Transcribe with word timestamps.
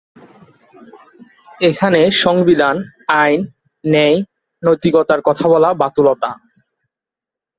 এখানে 1.61 1.99
সংবিধান, 2.23 2.75
আইন, 3.21 3.39
ন্যায় 3.83 4.17
নৈতিকতার 4.63 5.21
কথা 5.21 5.45
বলা 5.47 5.69
বাতুলতা। 5.73 6.29